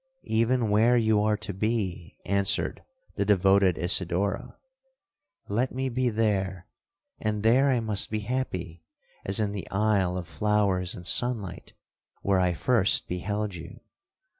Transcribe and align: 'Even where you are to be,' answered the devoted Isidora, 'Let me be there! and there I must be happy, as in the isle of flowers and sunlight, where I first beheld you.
'Even 0.23 0.71
where 0.71 0.97
you 0.97 1.21
are 1.21 1.37
to 1.37 1.53
be,' 1.53 2.17
answered 2.25 2.81
the 3.17 3.23
devoted 3.23 3.77
Isidora, 3.77 4.57
'Let 5.47 5.71
me 5.71 5.89
be 5.89 6.09
there! 6.09 6.65
and 7.19 7.43
there 7.43 7.69
I 7.69 7.81
must 7.81 8.09
be 8.09 8.21
happy, 8.21 8.83
as 9.23 9.39
in 9.39 9.51
the 9.51 9.69
isle 9.69 10.17
of 10.17 10.25
flowers 10.27 10.95
and 10.95 11.05
sunlight, 11.05 11.73
where 12.23 12.39
I 12.39 12.53
first 12.53 13.07
beheld 13.07 13.53
you. 13.53 13.79